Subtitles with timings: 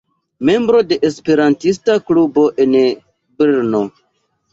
[0.47, 2.73] Membro de Esperantista klubo en
[3.37, 3.83] Brno.